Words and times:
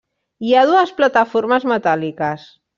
Hi 0.47 0.55
ha 0.55 0.63
dues 0.69 0.95
plataformes 1.03 1.71
metàl·liques. 1.75 2.53